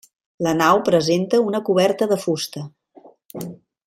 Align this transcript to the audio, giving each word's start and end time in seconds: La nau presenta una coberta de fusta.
La 0.45 0.53
nau 0.61 0.79
presenta 0.87 1.41
una 1.49 1.61
coberta 1.69 2.07
de 2.13 2.17
fusta. 2.27 2.65